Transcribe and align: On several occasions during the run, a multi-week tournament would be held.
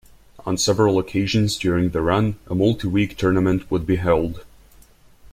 On 0.47 0.57
several 0.57 0.97
occasions 0.97 1.59
during 1.59 1.91
the 1.91 2.01
run, 2.01 2.37
a 2.47 2.55
multi-week 2.55 3.17
tournament 3.17 3.69
would 3.69 3.85
be 3.85 3.97
held. 3.97 4.43